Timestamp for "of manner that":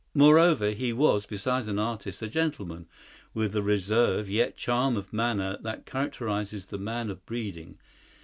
4.97-5.85